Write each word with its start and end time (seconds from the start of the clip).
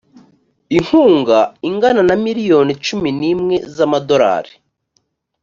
inkunga 0.77 1.39
ingana 1.67 2.01
na 2.09 2.15
miliyoni 2.25 2.71
cumi 2.85 3.09
n’imwe 3.19 3.55
z’amadolari 3.75 4.53